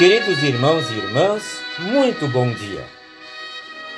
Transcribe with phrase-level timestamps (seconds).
[0.00, 2.82] Queridos irmãos e irmãs, muito bom dia.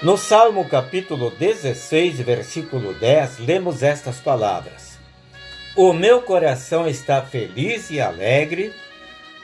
[0.02, 4.98] No Salmo capítulo 16, versículo 10, lemos estas palavras:
[5.76, 8.72] O meu coração está feliz e alegre,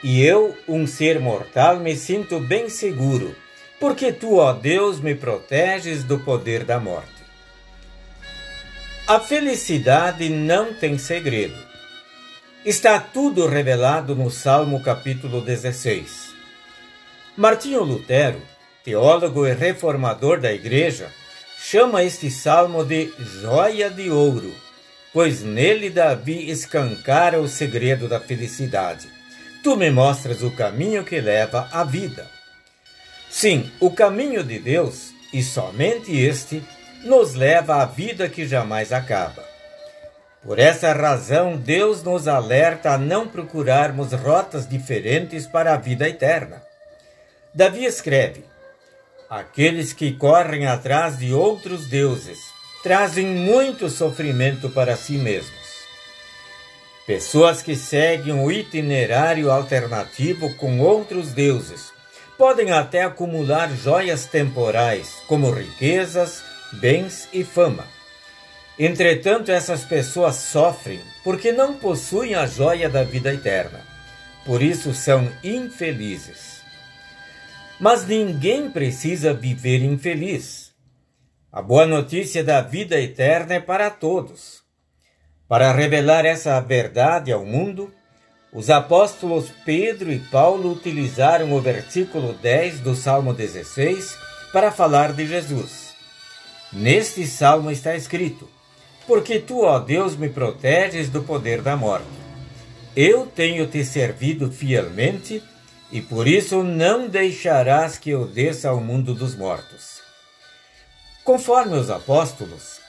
[0.03, 3.33] e eu, um ser mortal, me sinto bem seguro,
[3.79, 7.23] porque tu, ó Deus, me proteges do poder da morte.
[9.07, 11.55] A felicidade não tem segredo.
[12.65, 16.37] Está tudo revelado no Salmo capítulo 16.
[17.39, 18.41] Martinho Lutero,
[18.83, 21.07] teólogo e reformador da Igreja,
[21.57, 24.53] chama este salmo de joia de ouro,
[25.13, 29.07] pois nele Davi escancara o segredo da felicidade.
[29.63, 32.29] Tu me mostras o caminho que leva à vida.
[33.29, 36.61] Sim, o caminho de Deus, e somente este,
[37.05, 39.45] nos leva à vida que jamais acaba.
[40.43, 46.67] Por essa razão, Deus nos alerta a não procurarmos rotas diferentes para a vida eterna.
[47.53, 48.43] Davi escreve:
[49.27, 52.37] Aqueles que correm atrás de outros deuses
[52.83, 55.57] trazem muito sofrimento para si mesmos.
[57.07, 61.91] Pessoas que seguem o itinerário alternativo com outros deuses
[62.37, 67.87] podem até acumular joias temporais, como riquezas, bens e fama.
[68.77, 73.81] Entretanto, essas pessoas sofrem porque não possuem a joia da vida eterna.
[74.45, 76.58] Por isso são infelizes.
[77.79, 80.73] Mas ninguém precisa viver infeliz.
[81.51, 84.61] A boa notícia da vida eterna é para todos.
[85.47, 87.91] Para revelar essa verdade ao mundo,
[88.51, 94.17] os apóstolos Pedro e Paulo utilizaram o versículo 10 do Salmo 16
[94.51, 95.95] para falar de Jesus.
[96.73, 98.49] Neste salmo está escrito:
[99.07, 102.05] Porque tu, ó Deus, me proteges do poder da morte.
[102.95, 105.41] Eu tenho te servido fielmente
[105.91, 109.99] e por isso não deixarás que eu desça ao mundo dos mortos.
[111.23, 112.79] Conforme os apóstolos,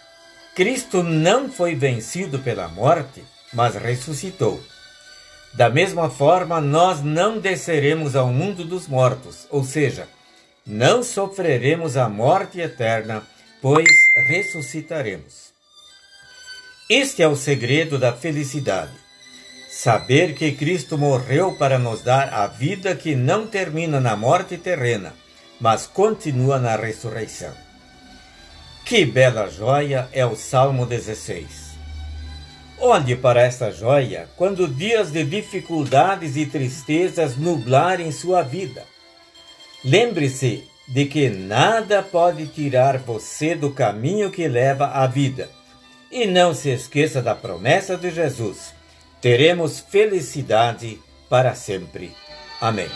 [0.54, 4.62] Cristo não foi vencido pela morte, mas ressuscitou.
[5.54, 10.06] Da mesma forma, nós não desceremos ao mundo dos mortos, ou seja,
[10.66, 13.22] não sofreremos a morte eterna,
[13.60, 13.88] pois
[14.28, 15.50] ressuscitaremos.
[16.88, 18.92] Este é o segredo da felicidade
[19.72, 25.14] Saber que Cristo morreu para nos dar a vida que não termina na morte terrena,
[25.60, 27.54] mas continua na ressurreição.
[28.84, 31.70] Que bela joia é o Salmo 16.
[32.80, 38.82] Olhe para esta joia quando dias de dificuldades e tristezas nublarem sua vida.
[39.84, 45.48] Lembre-se de que nada pode tirar você do caminho que leva à vida.
[46.10, 48.79] E não se esqueça da promessa de Jesus
[49.20, 52.12] teremos felicidade para sempre.
[52.60, 52.88] Amém.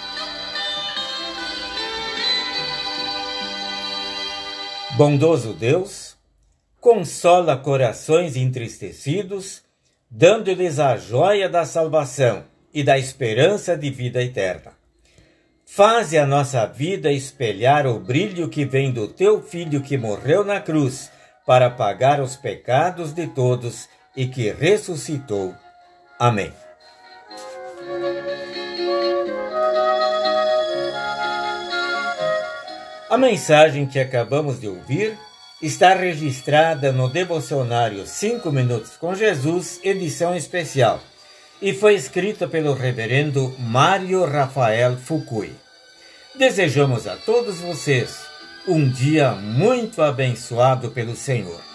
[4.97, 6.17] Bondoso Deus,
[6.81, 9.63] consola corações entristecidos,
[10.09, 14.73] dando-lhes a joia da salvação e da esperança de vida eterna.
[15.67, 20.61] Faze a nossa vida espelhar o brilho que vem do teu Filho que morreu na
[20.61, 21.11] cruz
[21.45, 25.55] para pagar os pecados de todos e que ressuscitou
[26.25, 26.51] Amém.
[33.11, 35.19] A mensagem que acabamos de ouvir
[35.61, 40.99] está registrada no devocionário 5 Minutos com Jesus, edição especial,
[41.61, 45.53] e foi escrita pelo reverendo Mário Rafael Fukui.
[46.35, 48.25] Desejamos a todos vocês
[48.67, 51.74] um dia muito abençoado pelo Senhor.